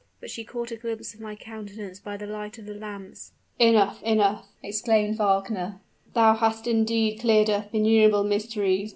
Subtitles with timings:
[0.19, 4.01] But she caught a glimpse of my countenance by the light of the lamps" "Enough!
[4.01, 5.79] enough!" exclaimed Wagner;
[6.15, 8.89] "thou hast indeed cleared up innumerable mysteries!